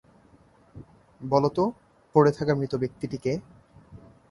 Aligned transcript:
বলো 1.21 1.49
তো 1.49 1.63
পড়ে 2.15 2.31
থাকা 2.31 2.53
মৃত 2.55 2.73
ব্যক্তিটি 2.75 3.17
কে? 3.17 3.33